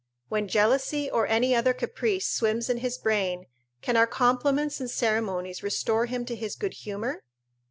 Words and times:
When 0.29 0.47
jealousy 0.47 1.11
or 1.11 1.27
any 1.27 1.53
other 1.53 1.73
caprice 1.75 2.27
swims 2.27 2.71
in 2.71 2.77
his 2.77 2.97
brain, 2.97 3.45
can 3.83 3.95
our 3.95 4.07
compliments 4.07 4.79
and 4.79 4.89
ceremonies 4.89 5.61
restore 5.61 6.07
him 6.07 6.25
to 6.25 6.35
his 6.35 6.55
good 6.55 6.73
humour? 6.73 7.21